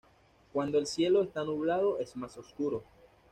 Cuando 0.51 0.79
el 0.79 0.87
cielo 0.87 1.21
está 1.21 1.43
nublado 1.43 1.99
es 1.99 2.15
más 2.15 2.35
oscuro. 2.35 2.83